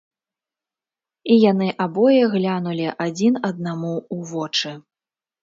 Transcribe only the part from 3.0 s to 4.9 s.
адзін аднаму ў вочы.